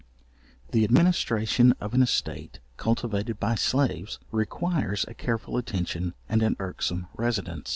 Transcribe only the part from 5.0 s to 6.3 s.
a careful attention,